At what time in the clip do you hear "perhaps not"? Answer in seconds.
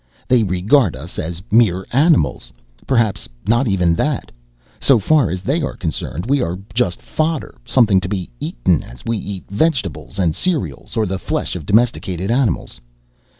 2.87-3.67